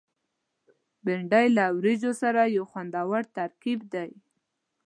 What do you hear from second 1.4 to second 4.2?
له وریجو سره یو خوندور ترکیب دی